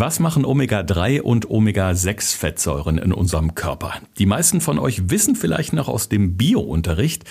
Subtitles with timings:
[0.00, 3.92] Was machen Omega-3 und Omega-6-Fettsäuren in unserem Körper?
[4.16, 7.24] Die meisten von euch wissen vielleicht noch aus dem Bio-Unterricht,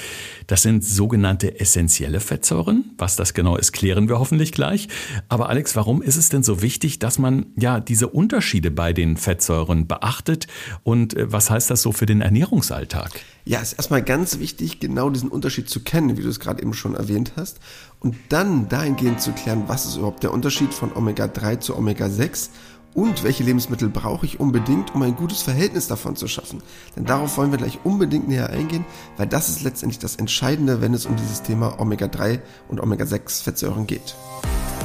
[0.45, 2.91] das sind sogenannte essentielle Fettsäuren.
[2.99, 4.87] Was das genau ist, klären wir hoffentlich gleich.
[5.29, 9.17] Aber Alex, warum ist es denn so wichtig, dass man ja diese Unterschiede bei den
[9.17, 10.45] Fettsäuren beachtet?
[10.83, 13.19] Und äh, was heißt das so für den Ernährungsalltag?
[13.45, 16.75] Ja, ist erstmal ganz wichtig, genau diesen Unterschied zu kennen, wie du es gerade eben
[16.75, 17.59] schon erwähnt hast.
[17.99, 22.49] Und dann dahingehend zu klären, was ist überhaupt der Unterschied von Omega-3 zu Omega-6
[22.93, 26.63] und welche Lebensmittel brauche ich unbedingt, um ein gutes Verhältnis davon zu schaffen.
[26.95, 28.85] Denn darauf wollen wir gleich unbedingt näher eingehen,
[29.17, 33.85] weil das ist letztendlich das Entscheidende, wenn es um dieses Thema Omega-3 und Omega-6 Fettsäuren
[33.85, 34.15] geht.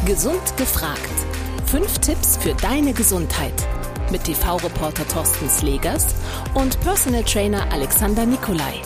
[0.06, 1.00] Gesund gefragt.
[1.66, 3.54] Fünf Tipps für deine Gesundheit
[4.10, 6.14] mit TV-Reporter Thorsten Slegers
[6.54, 8.82] und Personal Trainer Alexander Nikolai.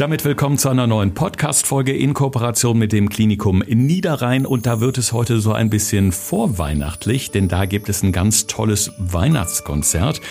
[0.00, 4.46] Damit willkommen zu einer neuen Podcast-Folge in Kooperation mit dem Klinikum in Niederrhein.
[4.46, 8.46] Und da wird es heute so ein bisschen vorweihnachtlich, denn da gibt es ein ganz
[8.46, 10.22] tolles Weihnachtskonzert.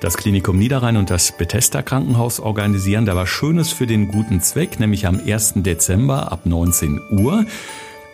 [0.00, 4.80] Das Klinikum Niederrhein und das Bethesda Krankenhaus organisieren da was Schönes für den guten Zweck,
[4.80, 5.52] nämlich am 1.
[5.58, 7.46] Dezember ab 19 Uhr.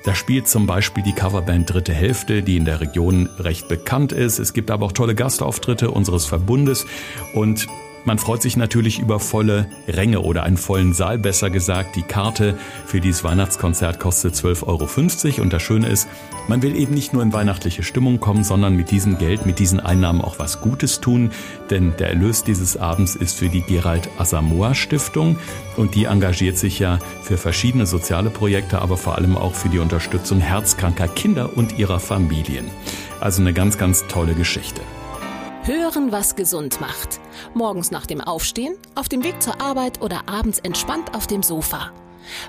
[0.05, 4.39] Da spielt zum Beispiel die Coverband Dritte Hälfte, die in der Region recht bekannt ist.
[4.39, 6.85] Es gibt aber auch tolle Gastauftritte unseres Verbundes
[7.33, 7.67] und
[8.09, 11.95] man freut sich natürlich über volle Ränge oder einen vollen Saal, besser gesagt.
[11.95, 12.57] Die Karte
[12.87, 14.65] für dieses Weihnachtskonzert kostet 12,50
[15.35, 15.43] Euro.
[15.43, 16.09] Und das Schöne ist,
[16.49, 19.79] man will eben nicht nur in weihnachtliche Stimmung kommen, sondern mit diesem Geld, mit diesen
[19.79, 21.33] Einnahmen auch was Gutes tun.
[21.69, 25.37] Denn der Erlös dieses Abends ist für die Gerald Asamoah Stiftung.
[25.77, 29.81] Und die engagiert sich ja für verschiedene soziale Projekte, aber vor allem auch für die
[29.81, 32.65] Unterstützung herzkranker Kinder und ihrer Familien.
[33.21, 34.81] Also eine ganz, ganz tolle Geschichte.
[35.69, 37.21] Hören, was gesund macht.
[37.53, 41.93] Morgens nach dem Aufstehen, auf dem Weg zur Arbeit oder abends entspannt auf dem Sofa.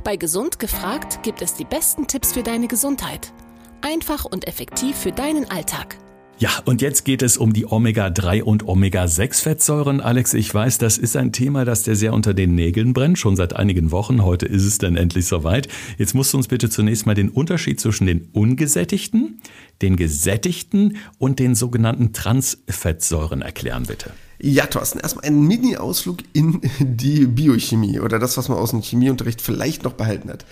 [0.06, 3.34] Bei Gesund gefragt gibt es die besten Tipps für deine Gesundheit.
[3.82, 5.98] Einfach und effektiv für deinen Alltag.
[6.38, 10.00] Ja, und jetzt geht es um die Omega-3 und Omega-6-Fettsäuren.
[10.00, 13.36] Alex, ich weiß, das ist ein Thema, das dir sehr unter den Nägeln brennt, schon
[13.36, 14.24] seit einigen Wochen.
[14.24, 15.68] Heute ist es dann endlich soweit.
[15.98, 19.39] Jetzt musst du uns bitte zunächst mal den Unterschied zwischen den ungesättigten,
[19.82, 24.12] den gesättigten und den sogenannten Transfettsäuren erklären, bitte.
[24.42, 29.42] Ja, Thorsten, erstmal ein Mini-Ausflug in die Biochemie oder das, was man aus dem Chemieunterricht
[29.42, 30.46] vielleicht noch behalten hat.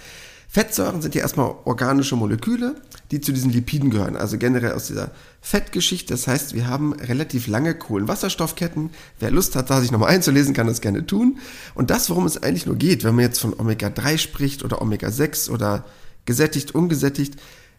[0.49, 2.75] Fettsäuren sind ja erstmal organische Moleküle,
[3.11, 6.13] die zu diesen Lipiden gehören, also generell aus dieser Fettgeschichte.
[6.13, 8.91] Das heißt, wir haben relativ lange Kohlenwasserstoffketten.
[9.19, 11.39] Wer Lust hat, da sich nochmal einzulesen, kann das gerne tun.
[11.75, 15.49] Und das, worum es eigentlich nur geht, wenn man jetzt von Omega-3 spricht oder Omega-6
[15.49, 15.85] oder
[16.25, 17.35] gesättigt, ungesättigt,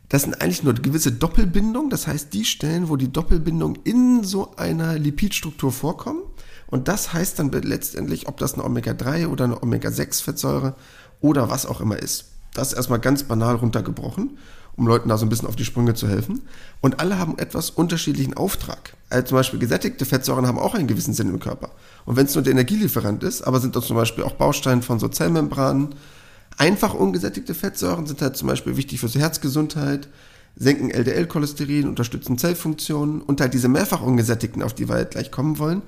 [0.08, 1.90] das sind eigentlich nur gewisse Doppelbindungen.
[1.90, 6.22] Das heißt, die Stellen, wo die Doppelbindungen in so einer Lipidstruktur vorkommen.
[6.66, 10.74] Und das heißt dann letztendlich, ob das eine Omega-3 oder eine Omega-6-Fettsäure
[11.20, 12.26] oder was auch immer ist.
[12.54, 14.38] Das erstmal ganz banal runtergebrochen,
[14.76, 16.42] um Leuten da so ein bisschen auf die Sprünge zu helfen.
[16.80, 18.94] Und alle haben etwas unterschiedlichen Auftrag.
[19.10, 21.70] Also zum Beispiel gesättigte Fettsäuren haben auch einen gewissen Sinn im Körper.
[22.04, 24.98] Und wenn es nur der Energielieferant ist, aber sind das zum Beispiel auch Bausteine von
[24.98, 25.94] so Zellmembranen.
[26.58, 30.08] Einfach ungesättigte Fettsäuren sind halt zum Beispiel wichtig für die Herzgesundheit,
[30.56, 35.60] senken LDL-Cholesterin, unterstützen Zellfunktionen und halt diese mehrfach ungesättigten, auf die wir halt gleich kommen
[35.60, 35.82] wollen,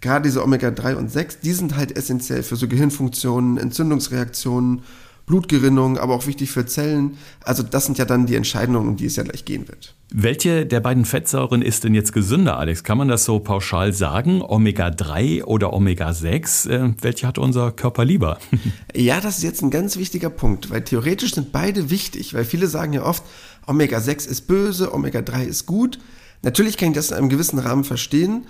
[0.00, 4.82] gerade diese Omega-3 und 6, die sind halt essentiell für so Gehirnfunktionen, Entzündungsreaktionen
[5.26, 7.16] Blutgerinnung, aber auch wichtig für Zellen.
[7.44, 9.94] Also das sind ja dann die Entscheidungen, um die es ja gleich gehen wird.
[10.14, 12.84] Welche der beiden Fettsäuren ist denn jetzt gesünder, Alex?
[12.84, 14.42] Kann man das so pauschal sagen?
[14.42, 16.68] Omega-3 oder Omega-6?
[16.68, 18.38] Äh, welche hat unser Körper lieber?
[18.94, 22.66] ja, das ist jetzt ein ganz wichtiger Punkt, weil theoretisch sind beide wichtig, weil viele
[22.66, 23.22] sagen ja oft,
[23.66, 25.98] Omega-6 ist böse, Omega-3 ist gut.
[26.42, 28.46] Natürlich kann ich das in einem gewissen Rahmen verstehen,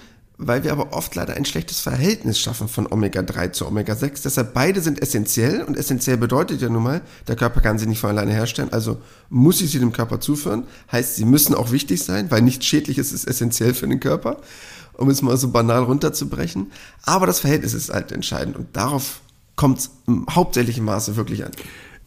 [0.47, 4.23] weil wir aber oft leider ein schlechtes Verhältnis schaffen von Omega-3 zu Omega-6.
[4.25, 8.01] Deshalb beide sind essentiell und essentiell bedeutet ja nun mal, der Körper kann sie nicht
[8.01, 8.99] von alleine herstellen, also
[9.31, 10.65] muss ich sie dem Körper zuführen.
[10.91, 14.39] Heißt, sie müssen auch wichtig sein, weil nichts Schädliches ist essentiell für den Körper,
[14.95, 16.73] um es mal so banal runterzubrechen.
[17.05, 19.21] Aber das Verhältnis ist halt entscheidend und darauf
[19.57, 21.53] kommt es im hauptsächlichen Maße wirklich an.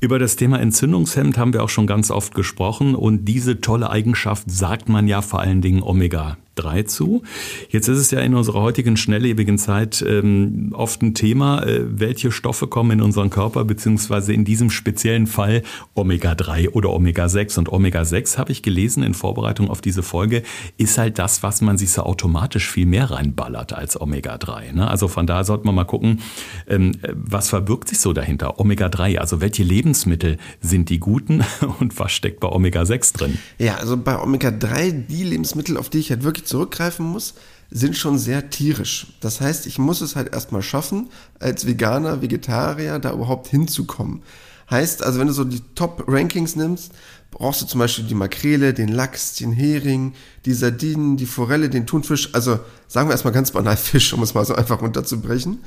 [0.02, 4.52] Über das Thema Entzündungshemd haben wir auch schon ganz oft gesprochen und diese tolle Eigenschaft
[4.52, 7.24] sagt man ja vor allen Dingen Omega 3 zu.
[7.70, 12.32] Jetzt ist es ja in unserer heutigen schnelllebigen Zeit ähm, oft ein Thema, äh, welche
[12.32, 15.64] Stoffe kommen in unseren Körper, beziehungsweise in diesem speziellen Fall
[15.94, 17.60] Omega-3 oder Omega-6.
[17.60, 20.44] Und Omega-6, habe ich gelesen in Vorbereitung auf diese Folge,
[20.78, 24.74] ist halt das, was man sich so automatisch viel mehr reinballert als Omega-3.
[24.74, 24.88] Ne?
[24.88, 26.22] Also von daher sollte man mal gucken,
[26.68, 28.60] ähm, was verbirgt sich so dahinter?
[28.60, 31.44] Omega-3, also welche Lebensmittel sind die guten
[31.80, 33.38] und was steckt bei Omega-6 drin?
[33.58, 37.34] Ja, also bei Omega-3, die Lebensmittel, auf die ich halt wirklich zurückgreifen muss,
[37.72, 39.08] sind schon sehr tierisch.
[39.22, 41.10] Das heißt, ich muss es halt erstmal schaffen,
[41.40, 44.24] als Veganer, Vegetarier da überhaupt hinzukommen.
[44.70, 46.92] Heißt, also wenn du so die Top-Rankings nimmst,
[47.32, 50.14] brauchst du zum Beispiel die Makrele, den Lachs, den Hering,
[50.46, 52.34] die Sardinen, die Forelle, den Thunfisch.
[52.34, 55.60] Also sagen wir erstmal ganz banal Fisch, um es mal so einfach runterzubrechen.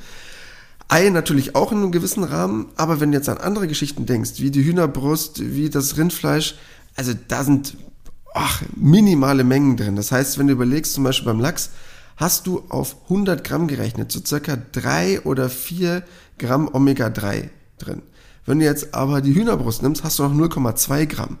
[0.87, 4.33] Ei natürlich auch in einem gewissen Rahmen, aber wenn du jetzt an andere Geschichten denkst,
[4.37, 6.55] wie die Hühnerbrust, wie das Rindfleisch,
[6.95, 7.77] also da sind
[8.33, 9.95] ach, minimale Mengen drin.
[9.95, 11.71] Das heißt, wenn du überlegst, zum Beispiel beim Lachs,
[12.17, 16.03] hast du auf 100 Gramm gerechnet, so circa drei oder vier
[16.37, 18.01] Gramm Omega-3 drin.
[18.45, 21.37] Wenn du jetzt aber die Hühnerbrust nimmst, hast du noch 0,2 Gramm.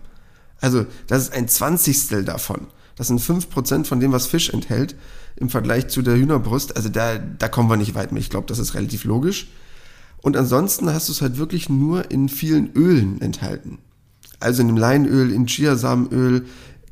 [0.61, 2.67] Also das ist ein Zwanzigstel davon.
[2.95, 4.95] Das sind 5% von dem, was Fisch enthält
[5.37, 6.75] im Vergleich zu der Hühnerbrust.
[6.75, 8.21] Also da, da kommen wir nicht weit mehr.
[8.21, 9.47] Ich glaube, das ist relativ logisch.
[10.21, 13.79] Und ansonsten hast du es halt wirklich nur in vielen Ölen enthalten.
[14.41, 16.45] Also in dem Leinöl, in Chiasamenöl,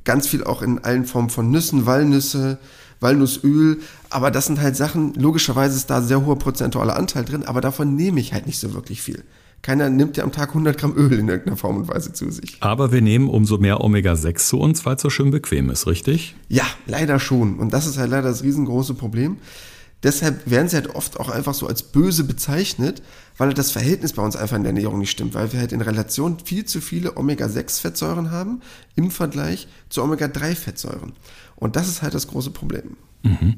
[0.07, 2.57] ganz viel auch in allen Formen von Nüssen, Walnüsse,
[3.01, 3.80] Walnussöl.
[4.09, 7.95] Aber das sind halt Sachen, logischerweise ist da sehr hoher prozentualer Anteil drin, aber davon
[7.95, 9.24] nehme ich halt nicht so wirklich viel.
[9.62, 12.57] Keiner nimmt ja am Tag 100 Gramm Öl in irgendeiner Form und Weise zu sich.
[12.62, 16.36] Aber wir nehmen umso mehr Omega-6 zu uns, weil es so schön bequem ist, richtig?
[16.48, 17.60] Ja, leider schon.
[17.60, 19.38] Und das ist halt leider das riesengroße Problem.
[20.04, 23.02] Deshalb werden sie halt oft auch einfach so als böse bezeichnet,
[23.38, 25.82] weil das Verhältnis bei uns einfach in der Ernährung nicht stimmt, weil wir halt in
[25.82, 28.62] Relation viel zu viele Omega-6-Fettsäuren haben
[28.96, 31.14] im Vergleich zu Omega-3-Fettsäuren.
[31.56, 32.98] Und das ist halt das große Problem.
[33.27, 33.56] Mhm.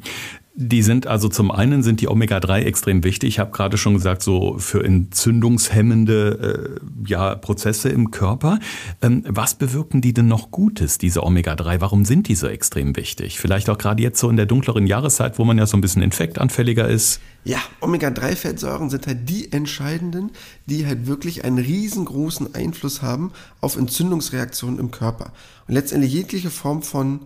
[0.62, 3.30] Die sind also zum einen sind die Omega-3 extrem wichtig.
[3.30, 8.60] Ich habe gerade schon gesagt, so für entzündungshemmende äh, ja, Prozesse im Körper.
[9.02, 11.80] Ähm, was bewirken die denn noch Gutes, diese Omega-3?
[11.80, 13.40] Warum sind die so extrem wichtig?
[13.40, 16.02] Vielleicht auch gerade jetzt so in der dunkleren Jahreszeit, wo man ja so ein bisschen
[16.02, 17.22] infektanfälliger ist.
[17.46, 20.32] Ja, Omega-3-Fettsäuren sind halt die entscheidenden,
[20.66, 23.32] die halt wirklich einen riesengroßen Einfluss haben
[23.62, 25.32] auf Entzündungsreaktionen im Körper.
[25.70, 27.22] Und letztendlich jegliche Form von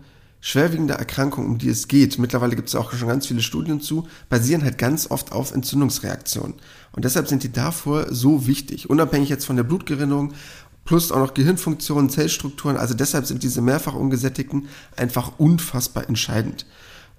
[0.45, 4.09] schwerwiegende Erkrankungen, um die es geht, mittlerweile gibt es auch schon ganz viele Studien zu,
[4.27, 6.55] basieren halt ganz oft auf Entzündungsreaktionen.
[6.91, 10.33] Und deshalb sind die davor so wichtig, unabhängig jetzt von der Blutgerinnung,
[10.83, 12.75] plus auch noch Gehirnfunktionen, Zellstrukturen.
[12.75, 14.67] Also deshalb sind diese mehrfach ungesättigten
[14.97, 16.65] einfach unfassbar entscheidend.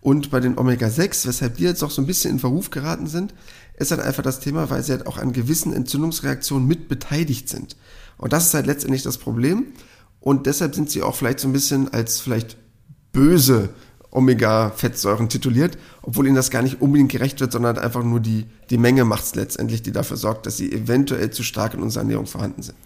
[0.02, 3.32] Und bei den Omega-6, weshalb die jetzt auch so ein bisschen in Verruf geraten sind,
[3.78, 7.74] ist halt einfach das Thema, weil sie halt auch an gewissen Entzündungsreaktionen mit beteiligt sind.
[8.18, 9.68] Und das ist halt letztendlich das Problem.
[10.20, 12.58] Und deshalb sind sie auch vielleicht so ein bisschen als vielleicht
[13.14, 13.70] böse
[14.10, 18.78] Omega-Fettsäuren tituliert, obwohl ihnen das gar nicht unbedingt gerecht wird, sondern einfach nur die, die
[18.78, 22.26] Menge macht es letztendlich, die dafür sorgt, dass sie eventuell zu stark in unserer Ernährung
[22.26, 22.76] vorhanden sind.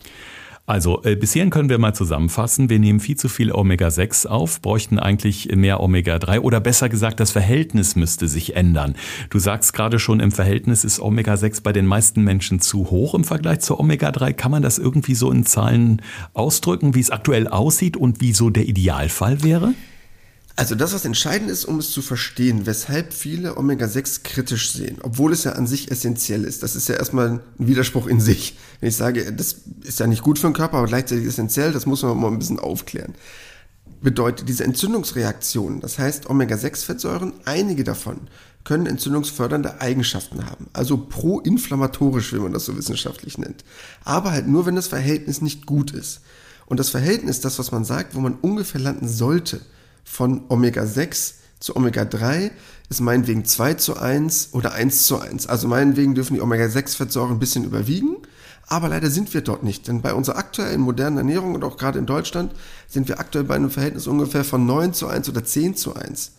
[0.65, 2.69] Also äh, bis können wir mal zusammenfassen.
[2.69, 7.31] Wir nehmen viel zu viel Omega-6 auf, bräuchten eigentlich mehr Omega-3 oder besser gesagt, das
[7.31, 8.95] Verhältnis müsste sich ändern.
[9.31, 13.25] Du sagst gerade schon, im Verhältnis ist Omega-6 bei den meisten Menschen zu hoch im
[13.25, 14.35] Vergleich zu Omega-3.
[14.35, 16.03] Kann man das irgendwie so in Zahlen
[16.35, 19.73] ausdrücken, wie es aktuell aussieht und wie so der Idealfall wäre?
[20.59, 25.33] Also das, was entscheidend ist, um es zu verstehen, weshalb viele Omega-6 kritisch sehen, obwohl
[25.33, 26.65] es ja an sich essentiell ist.
[26.65, 28.59] Das ist ja erstmal ein Widerspruch in sich.
[28.81, 31.87] Wenn ich sage, das ist ja nicht gut für den Körper, aber gleichzeitig essentiell, das
[31.87, 33.15] muss man mal ein bisschen aufklären.
[34.03, 38.23] Bedeutet diese Entzündungsreaktionen, das heißt Omega-6-Fettsäuren, einige davon
[38.65, 40.67] können entzündungsfördernde Eigenschaften haben.
[40.73, 43.65] Also proinflammatorisch, wie man das so wissenschaftlich nennt.
[44.03, 46.21] Aber halt nur, wenn das Verhältnis nicht gut ist.
[46.67, 49.61] Und das Verhältnis, das, was man sagt, wo man ungefähr landen sollte,
[50.11, 52.51] von Omega-6 zu Omega-3
[52.89, 55.47] ist meinetwegen 2 zu 1 oder 1 zu 1.
[55.47, 58.17] Also meinetwegen dürfen die Omega-6-Fettsäuren ein bisschen überwiegen,
[58.67, 59.89] aber leider sind wir dort nicht.
[59.89, 62.53] Denn bei unserer aktuellen modernen Ernährung und auch gerade in Deutschland
[62.87, 66.33] sind wir aktuell bei einem Verhältnis ungefähr von 9 zu 1 oder 10 zu 1.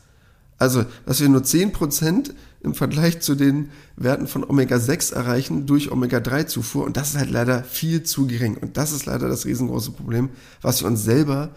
[0.58, 6.84] Also, dass wir nur 10% im Vergleich zu den Werten von Omega-6 erreichen durch Omega-3-Zufuhr.
[6.84, 8.58] Und das ist halt leider viel zu gering.
[8.58, 10.30] Und das ist leider das riesengroße Problem,
[10.62, 11.52] was wir uns selber,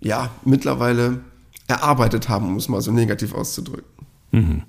[0.00, 1.20] ja, mittlerweile
[1.68, 3.84] erarbeitet haben, um es mal so negativ auszudrücken.
[4.32, 4.62] Mhm.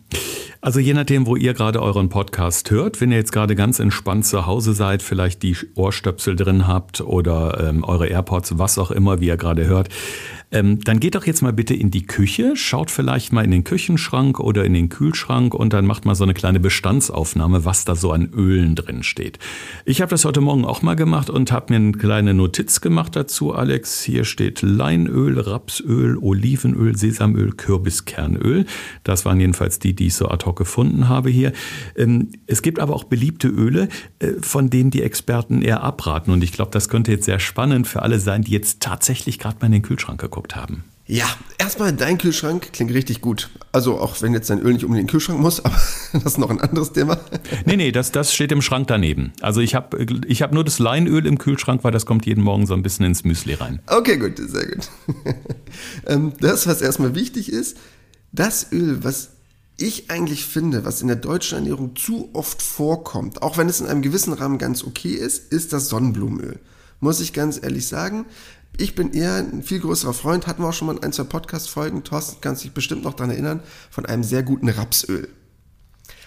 [0.61, 4.25] Also je nachdem, wo ihr gerade euren Podcast hört, wenn ihr jetzt gerade ganz entspannt
[4.25, 9.21] zu Hause seid, vielleicht die Ohrstöpsel drin habt oder ähm, eure AirPods, was auch immer,
[9.21, 9.87] wie ihr gerade hört,
[10.51, 13.63] ähm, dann geht doch jetzt mal bitte in die Küche, schaut vielleicht mal in den
[13.63, 17.95] Küchenschrank oder in den Kühlschrank und dann macht mal so eine kleine Bestandsaufnahme, was da
[17.95, 19.37] so an Ölen drin steht.
[19.85, 23.15] Ich habe das heute Morgen auch mal gemacht und habe mir eine kleine Notiz gemacht
[23.15, 24.01] dazu, Alex.
[24.01, 28.65] Hier steht Leinöl, Rapsöl, Olivenöl, Sesamöl, Kürbiskernöl.
[29.03, 31.53] Das waren jedenfalls die, die ich so ad hoc gefunden habe hier.
[31.95, 33.87] Ähm, es gibt aber auch beliebte Öle,
[34.17, 36.31] äh, von denen die Experten eher abraten.
[36.31, 39.57] Und ich glaube, das könnte jetzt sehr spannend für alle sein, die jetzt tatsächlich gerade
[39.59, 40.83] mal in den Kühlschrank geguckt angeguckt haben.
[41.05, 41.25] Ja,
[41.57, 43.49] erstmal dein Kühlschrank klingt richtig gut.
[43.71, 45.75] Also auch wenn jetzt dein Öl nicht um den Kühlschrank muss, aber
[46.13, 47.19] das ist noch ein anderes Thema.
[47.65, 49.33] Nee, nee, das, das steht im Schrank daneben.
[49.41, 52.67] Also ich habe ich hab nur das Leinöl im Kühlschrank, weil das kommt jeden Morgen
[52.67, 53.81] so ein bisschen ins Müsli rein.
[53.87, 54.89] Okay, gut, sehr gut.
[56.05, 57.77] Ähm, das, was erstmal wichtig ist,
[58.31, 59.29] das Öl, was
[59.77, 63.87] ich eigentlich finde, was in der deutschen Ernährung zu oft vorkommt, auch wenn es in
[63.87, 66.59] einem gewissen Rahmen ganz okay ist, ist das Sonnenblumenöl.
[66.99, 68.25] Muss ich ganz ehrlich sagen.
[68.79, 71.25] Ich bin eher ein viel größerer Freund, hatten wir auch schon mal in ein, zwei
[71.25, 73.59] Podcast-Folgen, Thorsten kannst dich bestimmt noch daran erinnern,
[73.91, 75.27] von einem sehr guten Rapsöl.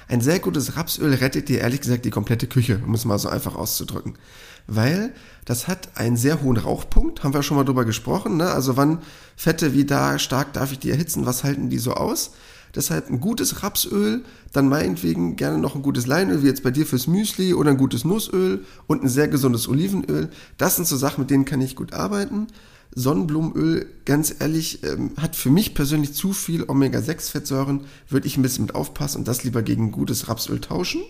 [0.07, 3.31] Ein sehr gutes Rapsöl rettet dir ehrlich gesagt die komplette Küche, um es mal so
[3.31, 4.19] einfach auszudrücken.
[4.67, 5.15] Weil
[5.47, 8.37] das hat einen sehr hohen Rauchpunkt, haben wir schon mal drüber gesprochen.
[8.37, 8.51] Ne?
[8.51, 8.99] Also wann
[9.35, 12.33] Fette, wie da stark darf ich die erhitzen, was halten die so aus?
[12.75, 16.87] Deshalb ein gutes Rapsöl, dann meinetwegen gerne noch ein gutes Leinöl, wie jetzt bei dir
[16.87, 20.31] fürs Müsli oder ein gutes Nussöl und ein sehr gesundes Olivenöl.
[20.57, 22.47] Das sind so Sachen, mit denen kann ich gut arbeiten.
[22.95, 28.67] Sonnenblumenöl, ganz ehrlich, ähm, hat für mich persönlich zu viel Omega-6-Fettsäuren, würde ich ein bisschen
[28.67, 31.03] mit aufpassen und das lieber gegen gutes Rapsöl tauschen.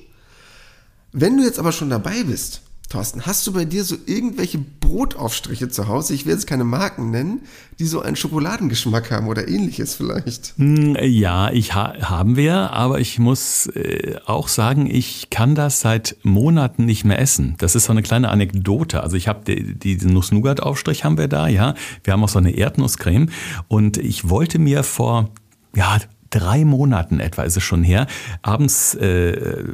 [1.12, 5.70] Wenn du jetzt aber schon dabei bist Thorsten, hast du bei dir so irgendwelche Brotaufstriche
[5.70, 7.40] zu Hause, ich will jetzt keine Marken nennen,
[7.78, 10.52] die so einen Schokoladengeschmack haben oder ähnliches vielleicht?
[10.58, 15.80] Hm, ja, ich ha haben wir, aber ich muss äh, auch sagen, ich kann das
[15.80, 17.54] seit Monaten nicht mehr essen.
[17.58, 19.02] Das ist so eine kleine Anekdote.
[19.02, 21.74] Also ich habe die, diesen Nuss-Nougat-Aufstrich haben wir da, ja.
[22.04, 23.30] Wir haben auch so eine Erdnusscreme
[23.68, 25.30] und ich wollte mir vor
[25.74, 25.96] ja,
[26.32, 28.06] drei Monaten etwa ist es schon her,
[28.42, 29.64] abends äh,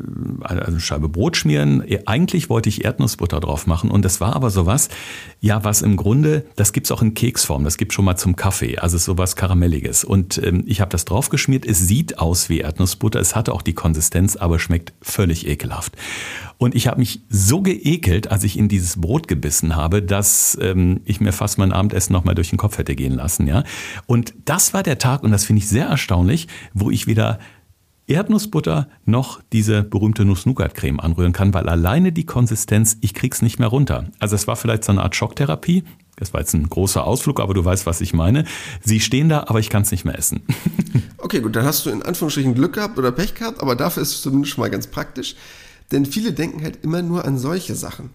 [0.42, 1.82] eine Scheibe Brot schmieren.
[2.04, 4.88] Eigentlich wollte ich Erdnussbutter drauf machen und das war aber sowas,
[5.40, 8.78] ja, was im Grunde, das gibt's auch in Keksform, das gibt schon mal zum Kaffee,
[8.78, 10.04] also sowas Karamelliges.
[10.04, 13.62] Und ähm, ich habe das drauf geschmiert, es sieht aus wie Erdnussbutter, es hatte auch
[13.62, 15.96] die Konsistenz, aber schmeckt völlig ekelhaft.
[16.58, 21.00] Und ich habe mich so geekelt, als ich in dieses Brot gebissen habe, dass ähm,
[21.04, 23.46] ich mir fast mein Abendessen nochmal durch den Kopf hätte gehen lassen.
[23.46, 23.62] Ja?
[24.06, 27.38] Und das war der Tag, und das finde ich sehr erstaunlich, wo ich weder
[28.08, 33.68] Erdnussbutter noch diese berühmte Nuss-Nougat-Creme anrühren kann, weil alleine die Konsistenz, ich krieg's nicht mehr
[33.68, 34.06] runter.
[34.18, 35.84] Also es war vielleicht so eine Art Schocktherapie.
[36.16, 38.44] Das war jetzt ein großer Ausflug, aber du weißt, was ich meine.
[38.82, 40.40] Sie stehen da, aber ich kann es nicht mehr essen.
[41.18, 44.14] okay, gut, dann hast du in Anführungsstrichen Glück gehabt oder Pech gehabt, aber dafür ist
[44.14, 45.36] es zumindest schon mal ganz praktisch.
[45.92, 48.10] Denn viele denken halt immer nur an solche Sachen.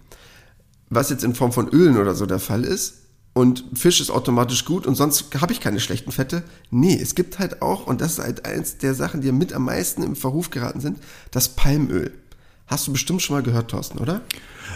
[0.90, 3.03] Was jetzt in Form von Ölen oder so der Fall ist.
[3.34, 6.44] Und Fisch ist automatisch gut und sonst habe ich keine schlechten Fette.
[6.70, 9.66] Nee, es gibt halt auch, und das ist halt eins der Sachen, die mit am
[9.66, 11.00] meisten im Verruf geraten sind,
[11.32, 12.12] das Palmöl.
[12.68, 14.22] Hast du bestimmt schon mal gehört, Thorsten, oder?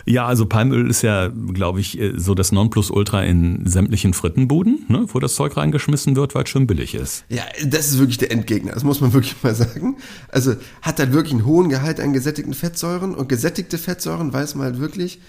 [0.05, 5.05] Ja, also Palmöl ist ja, glaube ich, äh, so das Nonplusultra in sämtlichen Frittenbuden, ne,
[5.07, 7.23] wo das Zeug reingeschmissen wird, weil es schön billig ist.
[7.29, 9.97] Ja, das ist wirklich der Endgegner, das muss man wirklich mal sagen.
[10.29, 14.65] Also hat halt wirklich einen hohen Gehalt an gesättigten Fettsäuren und gesättigte Fettsäuren weiß man
[14.65, 15.19] halt wirklich,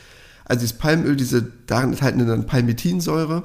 [0.48, 3.44] also dieses Palmöl, diese darin enthaltene dann Palmitinsäure,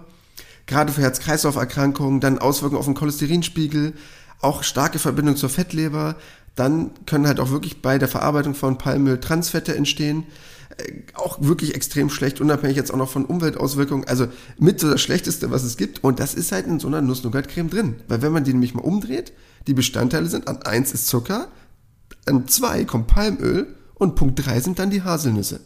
[0.66, 3.94] gerade für Herz-Kreislauf-Erkrankungen, dann Auswirkungen auf den Cholesterinspiegel,
[4.42, 6.16] auch starke Verbindung zur Fettleber,
[6.56, 10.26] dann können halt auch wirklich bei der Verarbeitung von Palmöl Transfette entstehen.
[10.78, 14.08] Äh, auch wirklich extrem schlecht, unabhängig jetzt auch noch von Umweltauswirkungen.
[14.08, 14.28] Also
[14.60, 16.04] mit so das Schlechteste, was es gibt.
[16.04, 17.96] Und das ist halt in so einer Nuss-Nougat-Creme drin.
[18.08, 19.34] Weil wenn man die nämlich mal umdreht,
[19.68, 21.48] die Bestandteile sind, an eins ist Zucker,
[22.26, 25.60] an zwei kommt Palmöl und Punkt drei sind dann die Haselnüsse.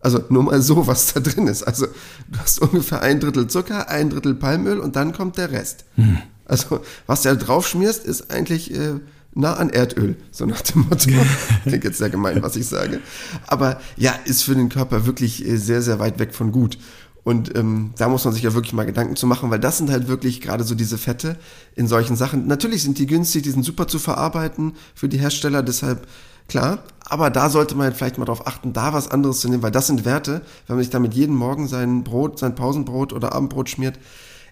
[0.00, 1.62] Also nur mal so, was da drin ist.
[1.62, 1.86] Also
[2.28, 5.84] du hast ungefähr ein Drittel Zucker, ein Drittel Palmöl und dann kommt der Rest.
[5.96, 6.18] Hm.
[6.46, 8.74] Also was du da drauf schmierst, ist eigentlich...
[8.74, 9.00] Äh,
[9.34, 11.10] nah an Erdöl, so nach dem Motto.
[11.62, 13.00] Klingt jetzt sehr gemein, was ich sage.
[13.46, 16.78] Aber ja, ist für den Körper wirklich äh, sehr, sehr weit weg von gut.
[17.22, 19.90] Und ähm, da muss man sich ja wirklich mal Gedanken zu machen, weil das sind
[19.90, 21.36] halt wirklich gerade so diese Fette
[21.76, 22.46] in solchen Sachen.
[22.46, 26.06] Natürlich sind die günstig, die sind super zu verarbeiten für die Hersteller, deshalb
[26.48, 26.82] klar.
[27.10, 29.88] Aber da sollte man vielleicht mal darauf achten, da was anderes zu nehmen, weil das
[29.88, 33.98] sind Werte, wenn man sich damit jeden Morgen sein Brot, sein Pausenbrot oder Abendbrot schmiert,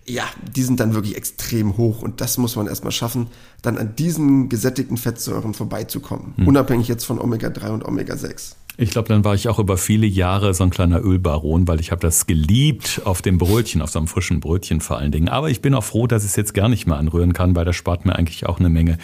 [0.05, 0.25] ja,
[0.57, 3.29] die sind dann wirklich extrem hoch und das muss man erstmal schaffen,
[3.63, 6.35] dann an diesen gesättigten Fettsäuren vorbeizukommen.
[6.37, 6.49] Hm.
[6.49, 8.55] Unabhängig jetzt von Omega-3 und Omega-6.
[8.81, 11.91] Ich glaube, dann war ich auch über viele Jahre so ein kleiner Ölbaron, weil ich
[11.91, 15.29] habe das geliebt auf dem Brötchen, auf so einem frischen Brötchen vor allen Dingen.
[15.29, 17.65] Aber ich bin auch froh, dass ich es jetzt gar nicht mehr anrühren kann, weil
[17.65, 18.99] das spart mir eigentlich auch eine Menge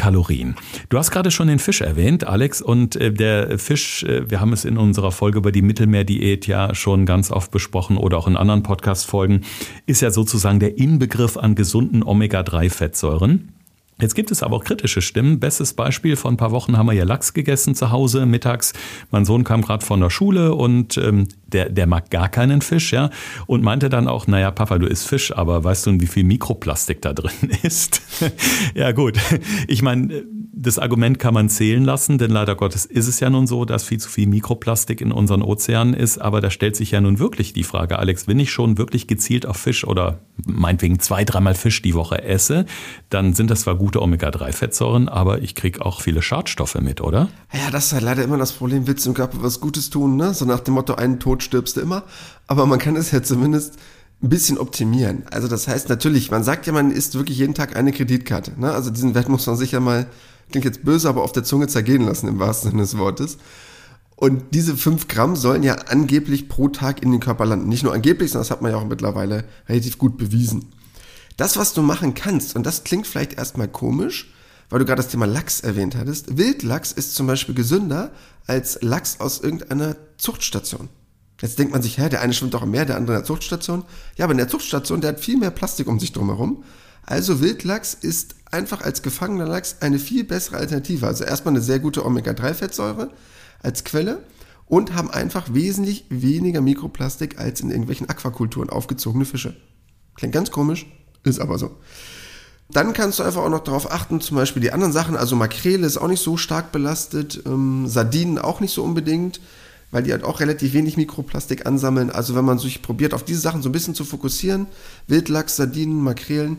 [0.00, 0.54] Kalorien.
[0.88, 4.54] Du hast gerade schon den Fisch erwähnt, Alex, und äh, der Fisch, äh, wir haben
[4.54, 8.38] es in unserer Folge über die Mittelmeerdiät ja schon ganz oft besprochen oder auch in
[8.38, 9.42] anderen Podcast-Folgen,
[9.84, 13.59] ist ja sozusagen der Inbegriff an gesunden Omega-3-Fettsäuren.
[14.00, 15.40] Jetzt gibt es aber auch kritische Stimmen.
[15.40, 18.72] Bestes Beispiel, vor ein paar Wochen haben wir ja Lachs gegessen zu Hause mittags.
[19.10, 22.92] Mein Sohn kam gerade von der Schule und ähm, der, der mag gar keinen Fisch,
[22.92, 23.10] ja,
[23.46, 27.02] und meinte dann auch, naja, Papa, du isst Fisch, aber weißt du, wie viel Mikroplastik
[27.02, 28.02] da drin ist?
[28.74, 29.18] ja, gut.
[29.68, 30.24] Ich meine,
[30.62, 33.84] das Argument kann man zählen lassen, denn leider Gottes ist es ja nun so, dass
[33.84, 37.54] viel zu viel Mikroplastik in unseren Ozeanen ist, aber da stellt sich ja nun wirklich
[37.54, 41.80] die Frage, Alex, wenn ich schon wirklich gezielt auf Fisch oder meinetwegen zwei, dreimal Fisch
[41.80, 42.66] die Woche esse,
[43.08, 47.28] dann sind das zwar gute Omega-3-Fettsäuren, aber ich kriege auch viele Schadstoffe mit, oder?
[47.54, 50.16] Ja, das ist halt leider immer das Problem, willst du im Körper was Gutes tun,
[50.16, 50.34] ne?
[50.34, 52.04] So nach dem Motto, einen Tod stirbst du immer.
[52.46, 53.78] Aber man kann es ja zumindest
[54.22, 55.22] ein bisschen optimieren.
[55.30, 58.52] Also das heißt natürlich, man sagt ja, man isst wirklich jeden Tag eine Kreditkarte.
[58.60, 58.70] Ne?
[58.70, 60.06] Also diesen Wert muss man sicher mal,
[60.50, 63.38] klingt jetzt böse, aber auf der Zunge zergehen lassen im wahrsten Sinne des Wortes.
[64.16, 67.68] Und diese 5 Gramm sollen ja angeblich pro Tag in den Körper landen.
[67.68, 70.66] Nicht nur angeblich, sondern das hat man ja auch mittlerweile relativ gut bewiesen.
[71.38, 74.30] Das, was du machen kannst, und das klingt vielleicht erstmal komisch,
[74.68, 76.36] weil du gerade das Thema Lachs erwähnt hattest.
[76.36, 78.12] Wildlachs ist zum Beispiel gesünder
[78.46, 80.90] als Lachs aus irgendeiner Zuchtstation.
[81.40, 83.26] Jetzt denkt man sich, hä, der eine schwimmt doch im Meer, der andere in der
[83.26, 83.84] Zuchtstation.
[84.16, 86.62] Ja, aber in der Zuchtstation, der hat viel mehr Plastik um sich drumherum.
[87.02, 91.06] Also Wildlachs ist einfach als gefangener Lachs eine viel bessere Alternative.
[91.06, 93.10] Also erstmal eine sehr gute Omega-3-Fettsäure
[93.62, 94.22] als Quelle
[94.66, 99.56] und haben einfach wesentlich weniger Mikroplastik als in irgendwelchen Aquakulturen aufgezogene Fische.
[100.14, 100.86] Klingt ganz komisch,
[101.24, 101.76] ist aber so.
[102.72, 105.86] Dann kannst du einfach auch noch darauf achten, zum Beispiel die anderen Sachen, also Makrele
[105.86, 109.40] ist auch nicht so stark belastet, ähm, Sardinen auch nicht so unbedingt,
[109.90, 112.10] weil die halt auch relativ wenig Mikroplastik ansammeln.
[112.10, 114.66] Also wenn man sich probiert, auf diese Sachen so ein bisschen zu fokussieren,
[115.08, 116.58] Wildlachs, Sardinen, Makrelen,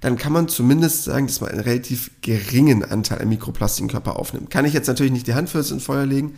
[0.00, 4.18] dann kann man zumindest sagen, dass man einen relativ geringen Anteil an Mikroplastik im Körper
[4.18, 4.50] aufnimmt.
[4.50, 6.34] Kann ich jetzt natürlich nicht die Hand fürs ins Feuer legen,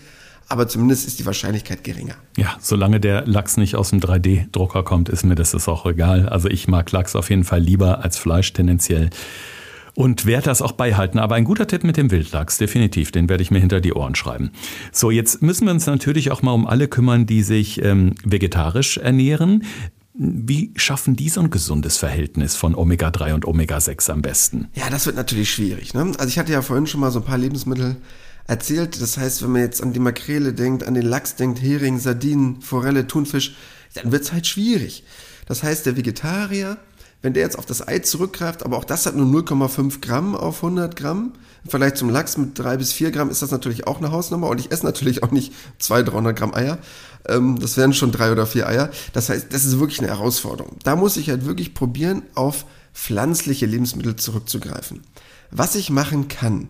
[0.49, 2.17] aber zumindest ist die Wahrscheinlichkeit geringer.
[2.37, 6.29] Ja, solange der Lachs nicht aus dem 3D-Drucker kommt, ist mir das auch egal.
[6.29, 9.11] Also ich mag Lachs auf jeden Fall lieber als Fleisch tendenziell
[9.95, 11.19] und werde das auch beibehalten.
[11.19, 14.15] Aber ein guter Tipp mit dem Wildlachs, definitiv, den werde ich mir hinter die Ohren
[14.15, 14.51] schreiben.
[14.91, 18.99] So, jetzt müssen wir uns natürlich auch mal um alle kümmern, die sich ähm, vegetarisch
[18.99, 19.65] ernähren.
[20.15, 24.69] Wie schaffen die so ein gesundes Verhältnis von Omega-3 und Omega-6 am besten?
[24.75, 25.95] Ja, das wird natürlich schwierig.
[25.95, 26.13] Ne?
[26.19, 27.97] Also ich hatte ja vorhin schon mal so ein paar Lebensmittel
[28.47, 29.01] erzählt.
[29.01, 32.61] Das heißt, wenn man jetzt an die Makrele denkt, an den Lachs denkt, Hering, Sardinen,
[32.61, 33.55] Forelle, Thunfisch,
[33.95, 35.05] dann wird es halt schwierig.
[35.47, 36.77] Das heißt, der Vegetarier,
[37.23, 40.57] wenn der jetzt auf das Ei zurückgreift, aber auch das hat nur 0,5 Gramm auf
[40.63, 41.33] 100 Gramm,
[41.65, 44.49] im Vergleich zum Lachs mit 3 bis 4 Gramm ist das natürlich auch eine Hausnummer
[44.49, 46.79] und ich esse natürlich auch nicht 200, 300 Gramm Eier.
[47.29, 48.91] Ähm, das wären schon drei oder vier Eier.
[49.13, 50.77] Das heißt, das ist wirklich eine Herausforderung.
[50.83, 55.03] Da muss ich halt wirklich probieren, auf pflanzliche Lebensmittel zurückzugreifen.
[55.51, 56.69] Was ich machen kann,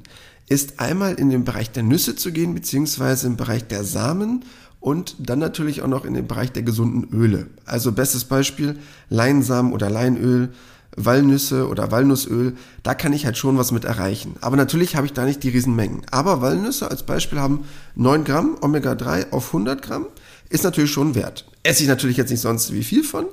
[0.49, 4.44] ist einmal in den Bereich der Nüsse zu gehen, beziehungsweise im Bereich der Samen
[4.83, 7.47] und dann natürlich auch noch in den Bereich der gesunden Öle.
[7.65, 10.51] Also bestes Beispiel Leinsamen oder Leinöl,
[10.97, 14.35] Walnüsse oder Walnussöl, da kann ich halt schon was mit erreichen.
[14.41, 16.02] Aber natürlich habe ich da nicht die Riesenmengen.
[16.11, 20.06] Aber Walnüsse als Beispiel haben 9 Gramm Omega-3 auf 100 Gramm,
[20.50, 21.49] ist natürlich schon wert.
[21.63, 23.26] Esse ich natürlich jetzt nicht sonst wie viel von,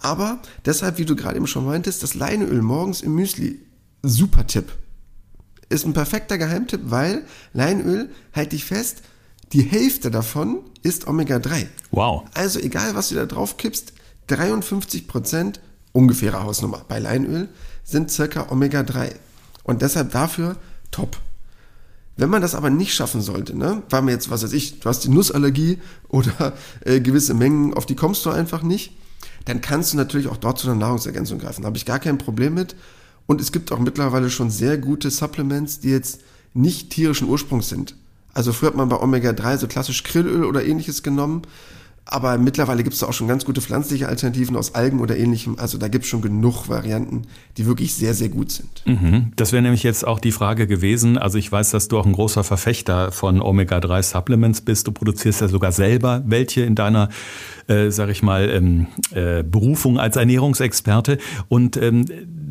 [0.00, 3.60] aber deshalb, wie du gerade eben schon meintest, das Leinöl morgens im Müsli,
[4.02, 4.66] super Tipp
[5.70, 9.02] ist ein perfekter Geheimtipp, weil Leinöl, halt dich fest,
[9.52, 11.66] die Hälfte davon ist Omega-3.
[11.90, 12.24] Wow.
[12.34, 13.92] Also egal, was du da drauf kippst,
[14.26, 15.60] 53 Prozent,
[15.92, 17.48] ungefähre Hausnummer bei Leinöl,
[17.84, 19.14] sind circa Omega-3.
[19.62, 20.56] Und deshalb dafür
[20.90, 21.18] top.
[22.16, 24.88] Wenn man das aber nicht schaffen sollte, ne, weil man jetzt, was weiß ich, du
[24.88, 28.92] hast die Nussallergie oder äh, gewisse Mengen, auf die kommst du einfach nicht,
[29.44, 31.62] dann kannst du natürlich auch dort zu einer Nahrungsergänzung greifen.
[31.62, 32.76] Da habe ich gar kein Problem mit.
[33.26, 36.20] Und es gibt auch mittlerweile schon sehr gute Supplements, die jetzt
[36.54, 37.94] nicht tierischen Ursprungs sind.
[38.38, 41.42] Also früher hat man bei Omega-3 so klassisch Krillöl oder ähnliches genommen.
[42.10, 45.58] Aber mittlerweile gibt es da auch schon ganz gute pflanzliche Alternativen aus Algen oder ähnlichem.
[45.58, 47.22] Also da gibt es schon genug Varianten,
[47.58, 48.82] die wirklich sehr, sehr gut sind.
[48.86, 49.32] Mhm.
[49.36, 51.18] Das wäre nämlich jetzt auch die Frage gewesen.
[51.18, 54.86] Also ich weiß, dass du auch ein großer Verfechter von Omega-3-Supplements bist.
[54.86, 57.10] Du produzierst ja sogar selber welche in deiner,
[57.66, 61.18] äh, sag ich mal, ähm, äh, Berufung als Ernährungsexperte.
[61.48, 62.06] Und ähm,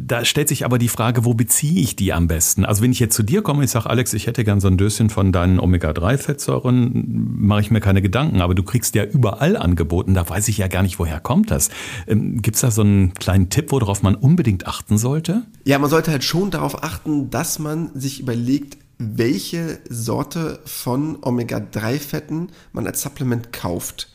[0.08, 2.64] da stellt sich aber die Frage, wo beziehe ich die am besten?
[2.64, 4.78] Also wenn ich jetzt zu dir komme, ich sage, Alex, ich hätte gern so ein
[4.78, 7.06] Döschen von deinen Omega-3-Fettsäuren,
[7.40, 8.42] mache ich mir keine Gedanken.
[8.42, 11.70] Aber du kriegst ja überall angeboten, da weiß ich ja gar nicht, woher kommt das.
[12.08, 15.44] Ähm, Gibt es da so einen kleinen Tipp, worauf man unbedingt achten sollte?
[15.64, 22.50] Ja, man sollte halt schon darauf achten, dass man sich überlegt, welche Sorte von Omega-3-Fetten
[22.74, 24.12] man als Supplement kauft.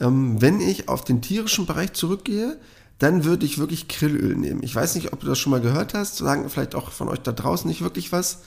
[0.00, 2.56] Ähm, wenn ich auf den tierischen Bereich zurückgehe,
[2.98, 4.62] dann würde ich wirklich Krillöl nehmen.
[4.62, 7.20] Ich weiß nicht, ob du das schon mal gehört hast, sagen vielleicht auch von euch
[7.20, 8.40] da draußen nicht wirklich was.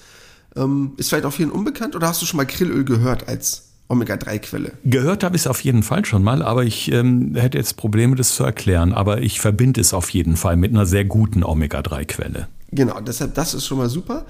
[0.56, 4.72] Ähm, ist vielleicht auch vielen unbekannt oder hast du schon mal Krillöl gehört als Omega-3-Quelle?
[4.86, 8.16] Gehört habe ich es auf jeden Fall schon mal, aber ich ähm, hätte jetzt Probleme,
[8.16, 8.94] das zu erklären.
[8.94, 12.48] Aber ich verbinde es auf jeden Fall mit einer sehr guten Omega-3-Quelle.
[12.72, 14.26] Genau, deshalb das ist schon mal super,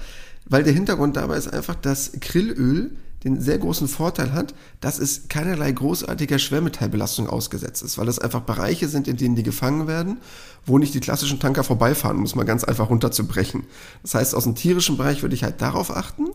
[0.46, 2.90] weil der Hintergrund dabei ist einfach, dass Krillöl
[3.24, 8.42] den sehr großen Vorteil hat, dass es keinerlei großartiger Schwermetallbelastung ausgesetzt ist, weil das einfach
[8.42, 10.18] Bereiche sind, in denen die gefangen werden,
[10.66, 13.64] wo nicht die klassischen Tanker vorbeifahren, um es mal ganz einfach runterzubrechen.
[14.02, 16.26] Das heißt, aus dem tierischen Bereich würde ich halt darauf achten.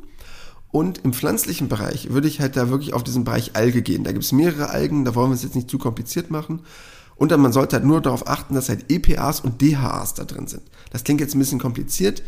[0.71, 4.03] Und im pflanzlichen Bereich würde ich halt da wirklich auf diesen Bereich Alge gehen.
[4.03, 6.61] Da gibt es mehrere Algen, da wollen wir es jetzt nicht zu kompliziert machen.
[7.15, 10.47] Und dann man sollte halt nur darauf achten, dass halt EPAs und DHAs da drin
[10.47, 10.61] sind.
[10.91, 12.21] Das klingt jetzt ein bisschen kompliziert.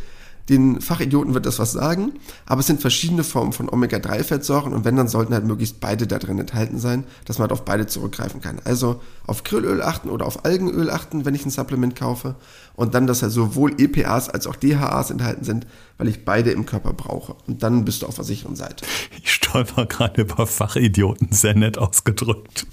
[0.52, 2.12] Den Fachidioten wird das was sagen,
[2.46, 6.20] aber es sind verschiedene Formen von Omega-3-Fettsäuren und wenn, dann sollten halt möglichst beide da
[6.20, 8.60] drin enthalten sein, dass man halt auf beide zurückgreifen kann.
[8.66, 12.36] Also auf Krillöl achten oder auf Algenöl achten, wenn ich ein Supplement kaufe
[12.76, 16.66] und dann, dass halt sowohl EPAs als auch DHAs enthalten sind, weil ich beide im
[16.66, 17.36] Körper brauche.
[17.48, 18.86] Und dann bist du auf der sicheren Seite.
[19.22, 22.66] Ich stolper gerade über Fachidioten, sehr nett ausgedrückt.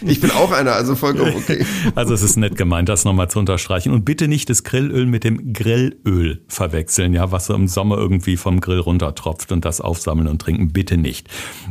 [0.00, 1.64] Ich bin auch einer, also vollkommen okay.
[1.94, 3.92] Also es ist nett gemeint, das nochmal zu unterstreichen.
[3.92, 6.81] Und bitte nicht das Grillöl mit dem Grillöl verwechseln,
[7.14, 11.28] ja, was im Sommer irgendwie vom Grill runtertropft und das aufsammeln und trinken, bitte nicht.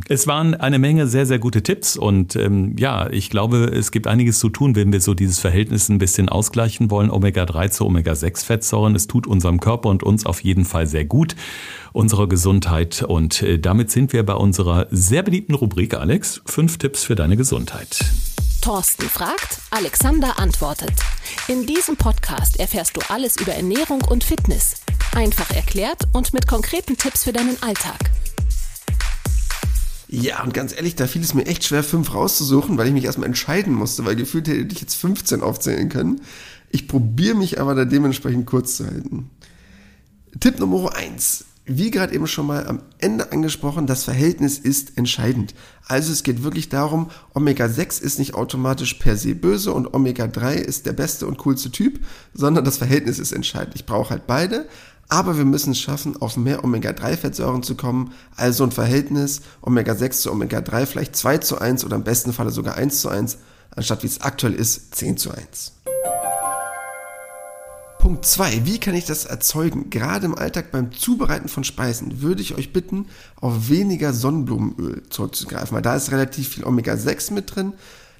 [0.08, 4.06] Es waren eine Menge sehr, sehr gute Tipps und ähm, ja, ich glaube, es gibt
[4.06, 7.10] einiges zu tun, wenn wir so dieses Verhältnis ein bisschen ausgleichen wollen.
[7.10, 8.94] Omega-3 zu Omega-6-Fettsäuren.
[8.94, 11.36] Es tut unserem Körper und uns auf jeden Fall sehr gut,
[11.92, 13.02] unserer Gesundheit.
[13.02, 16.42] Und äh, damit sind wir bei unserer sehr beliebten Rubrik, Alex.
[16.46, 18.00] Fünf Tipps für deine Gesundheit.
[18.62, 20.92] Thorsten fragt, Alexander antwortet.
[21.48, 24.81] In diesem Podcast erfährst du alles über Ernährung und Fitness.
[25.14, 27.98] Einfach erklärt und mit konkreten Tipps für deinen Alltag.
[30.08, 33.04] Ja, und ganz ehrlich, da fiel es mir echt schwer, fünf rauszusuchen, weil ich mich
[33.04, 36.22] erstmal entscheiden musste, weil gefühlt hätte ich jetzt 15 aufzählen können.
[36.70, 39.28] Ich probiere mich aber da dementsprechend kurz zu halten.
[40.40, 45.54] Tipp Nummer eins: Wie gerade eben schon mal am Ende angesprochen, das Verhältnis ist entscheidend.
[45.86, 50.86] Also es geht wirklich darum, Omega-6 ist nicht automatisch per se böse und Omega-3 ist
[50.86, 52.00] der beste und coolste Typ,
[52.32, 53.74] sondern das Verhältnis ist entscheidend.
[53.74, 54.66] Ich brauche halt beide,
[55.08, 60.32] aber wir müssen es schaffen, auf mehr Omega-3-Fettsäuren zu kommen, also ein Verhältnis Omega-6 zu
[60.32, 63.38] Omega-3 vielleicht 2 zu 1 oder im besten Falle sogar 1 zu 1,
[63.76, 65.72] anstatt wie es aktuell ist 10 zu 1.
[68.02, 68.64] Punkt 2.
[68.64, 69.88] Wie kann ich das erzeugen?
[69.88, 73.06] Gerade im Alltag beim Zubereiten von Speisen würde ich euch bitten,
[73.40, 77.74] auf weniger Sonnenblumenöl zurückzugreifen, weil da ist relativ viel Omega-6 mit drin.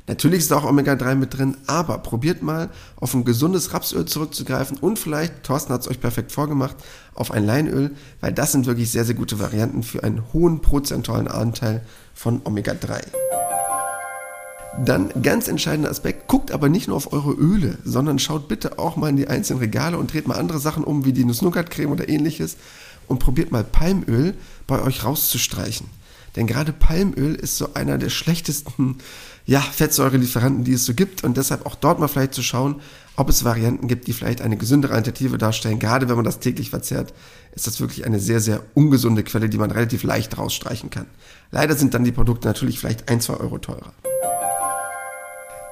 [0.09, 4.99] Natürlich ist auch Omega-3 mit drin, aber probiert mal auf ein gesundes Rapsöl zurückzugreifen und
[4.99, 6.77] vielleicht, Thorsten hat es euch perfekt vorgemacht,
[7.15, 11.29] auf ein Leinöl, weil das sind wirklich sehr, sehr gute Varianten für einen hohen prozentualen
[11.29, 11.83] Anteil
[12.15, 13.01] von Omega-3.
[14.85, 18.97] Dann ganz entscheidender Aspekt, guckt aber nicht nur auf eure Öle, sondern schaut bitte auch
[18.97, 22.09] mal in die einzelnen Regale und dreht mal andere Sachen um, wie die Nuss-Nougat-Creme oder
[22.09, 22.57] ähnliches
[23.07, 24.35] und probiert mal Palmöl
[24.67, 25.87] bei euch rauszustreichen.
[26.37, 28.99] Denn gerade Palmöl ist so einer der schlechtesten
[29.45, 32.81] ja, Fettsäurelieferanten, die es so gibt und deshalb auch dort mal vielleicht zu schauen,
[33.17, 35.79] ob es Varianten gibt, die vielleicht eine gesündere Alternative darstellen.
[35.79, 37.13] Gerade wenn man das täglich verzehrt,
[37.55, 41.07] ist das wirklich eine sehr, sehr ungesunde Quelle, die man relativ leicht rausstreichen kann.
[41.51, 43.93] Leider sind dann die Produkte natürlich vielleicht ein, zwei Euro teurer.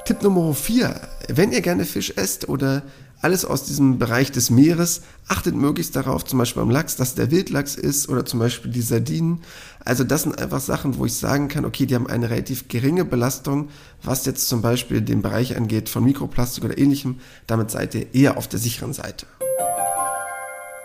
[0.04, 1.00] Tipp Nummer 4.
[1.28, 2.82] Wenn ihr gerne Fisch esst oder
[3.20, 7.30] alles aus diesem Bereich des Meeres, achtet möglichst darauf, zum Beispiel beim Lachs, dass der
[7.30, 9.42] Wildlachs ist oder zum Beispiel die Sardinen.
[9.84, 13.04] Also das sind einfach Sachen, wo ich sagen kann, okay, die haben eine relativ geringe
[13.04, 13.68] Belastung,
[14.02, 17.20] was jetzt zum Beispiel den Bereich angeht von Mikroplastik oder ähnlichem.
[17.46, 19.26] Damit seid ihr eher auf der sicheren Seite.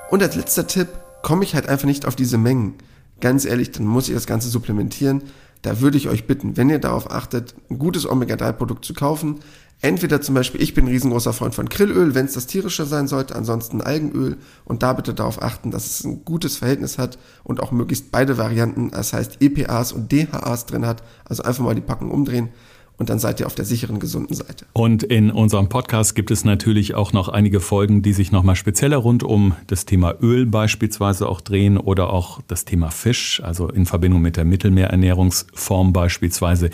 [0.09, 0.89] Und als letzter Tipp,
[1.21, 2.75] komme ich halt einfach nicht auf diese Mengen.
[3.19, 5.23] Ganz ehrlich, dann muss ich das Ganze supplementieren.
[5.61, 9.39] Da würde ich euch bitten, wenn ihr darauf achtet, ein gutes Omega-3-Produkt zu kaufen.
[9.81, 13.07] Entweder zum Beispiel, ich bin ein riesengroßer Freund von Grillöl, wenn es das tierische sein
[13.07, 17.61] sollte, ansonsten Algenöl und da bitte darauf achten, dass es ein gutes Verhältnis hat und
[17.61, 21.03] auch möglichst beide Varianten, das heißt EPAs und DHAs drin hat.
[21.25, 22.49] Also einfach mal die Packung umdrehen
[22.97, 24.65] und dann seid ihr auf der sicheren, gesunden Seite.
[24.73, 28.97] Und in unserem Podcast gibt es natürlich auch noch einige Folgen, die sich nochmal spezieller
[28.97, 33.85] rund um das Thema Öl beispielsweise auch drehen oder auch das Thema Fisch, also in
[33.85, 36.69] Verbindung mit der Mittelmeerernährungsform beispielsweise.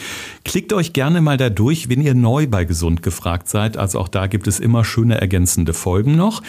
[0.46, 3.78] Klickt euch gerne mal da durch, wenn ihr neu bei Gesund gefragt seid.
[3.78, 6.42] Also auch da gibt es immer schöne ergänzende Folgen noch.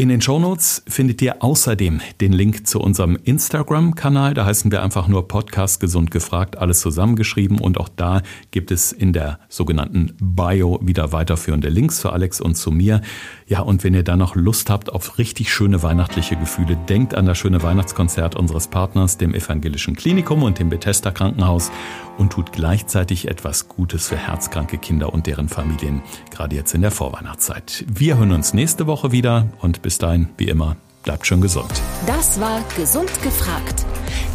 [0.00, 4.32] In den Shownotes findet ihr außerdem den Link zu unserem Instagram-Kanal.
[4.32, 7.60] Da heißen wir einfach nur Podcast Gesund gefragt, alles zusammengeschrieben.
[7.60, 12.54] Und auch da gibt es in der sogenannten Bio wieder weiterführende Links zu Alex und
[12.54, 13.02] zu mir.
[13.50, 17.26] Ja, und wenn ihr da noch Lust habt auf richtig schöne weihnachtliche Gefühle, denkt an
[17.26, 21.72] das schöne Weihnachtskonzert unseres Partners, dem Evangelischen Klinikum und dem Bethesda Krankenhaus
[22.16, 26.92] und tut gleichzeitig etwas Gutes für herzkranke Kinder und deren Familien, gerade jetzt in der
[26.92, 27.84] Vorweihnachtszeit.
[27.92, 31.72] Wir hören uns nächste Woche wieder und bis dahin, wie immer, bleibt schön gesund.
[32.06, 33.84] Das war Gesund gefragt.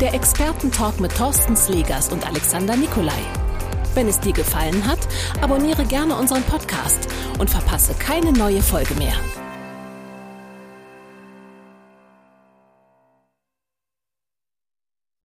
[0.02, 3.45] Der Expertentalk mit Thorsten Slegers und Alexander Nikolai.
[3.96, 5.00] Wenn es dir gefallen hat,
[5.42, 7.08] abonniere gerne unseren Podcast
[7.40, 9.16] und verpasse keine neue Folge mehr.